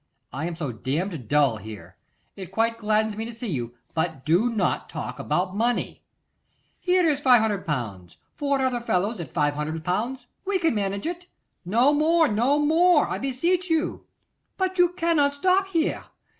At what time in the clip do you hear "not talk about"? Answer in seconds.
4.49-5.55